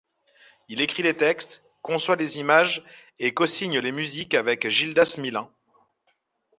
[0.67, 2.83] Il écrit les textes, conçoit les images
[3.19, 5.47] et cosigne les musiques avec Gildas Milin.